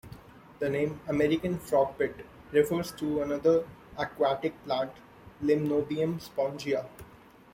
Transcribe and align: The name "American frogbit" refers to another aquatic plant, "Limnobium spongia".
The 0.57 0.67
name 0.67 0.99
"American 1.07 1.59
frogbit" 1.59 2.25
refers 2.51 2.91
to 2.93 3.21
another 3.21 3.67
aquatic 3.95 4.53
plant, 4.65 4.93
"Limnobium 5.43 6.19
spongia". 6.19 6.87